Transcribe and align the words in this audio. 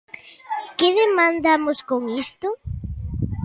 ¿Que 0.77 0.87
demandamos 1.01 1.77
con 1.89 2.01
isto? 2.25 2.47